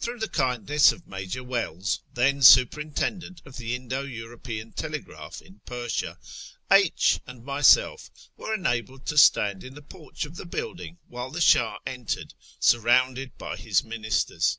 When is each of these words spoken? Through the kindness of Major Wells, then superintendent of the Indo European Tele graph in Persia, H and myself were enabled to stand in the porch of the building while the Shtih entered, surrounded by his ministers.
Through 0.00 0.18
the 0.18 0.28
kindness 0.28 0.90
of 0.90 1.06
Major 1.06 1.44
Wells, 1.44 2.00
then 2.12 2.42
superintendent 2.42 3.40
of 3.44 3.58
the 3.58 3.76
Indo 3.76 4.02
European 4.02 4.72
Tele 4.72 4.98
graph 4.98 5.40
in 5.40 5.60
Persia, 5.66 6.18
H 6.68 7.20
and 7.28 7.44
myself 7.44 8.10
were 8.36 8.52
enabled 8.54 9.06
to 9.06 9.16
stand 9.16 9.62
in 9.62 9.74
the 9.76 9.80
porch 9.80 10.24
of 10.24 10.34
the 10.34 10.46
building 10.46 10.98
while 11.06 11.30
the 11.30 11.38
Shtih 11.38 11.76
entered, 11.86 12.34
surrounded 12.58 13.38
by 13.38 13.54
his 13.56 13.84
ministers. 13.84 14.58